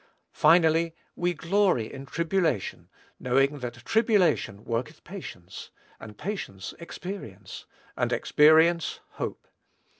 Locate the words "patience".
5.03-5.69, 6.17-6.73